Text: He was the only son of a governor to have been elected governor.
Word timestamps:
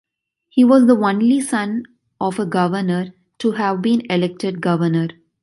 He 0.49 0.63
was 0.63 0.87
the 0.87 0.95
only 0.97 1.39
son 1.41 1.83
of 2.19 2.39
a 2.39 2.45
governor 2.47 3.13
to 3.37 3.51
have 3.51 3.83
been 3.83 4.01
elected 4.09 4.59
governor. 4.59 5.09